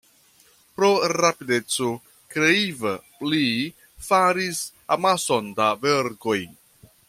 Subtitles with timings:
[0.77, 1.89] Pro rapideco
[2.35, 2.95] kreiva
[3.33, 3.45] li
[4.09, 4.63] faris
[4.97, 6.41] amason da verkoj.